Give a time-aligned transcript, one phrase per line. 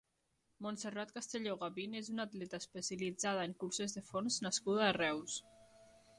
[0.65, 5.39] Montserrat Castelló Gavín és una atleta especialitzada en curses de fons nascuda a Reus.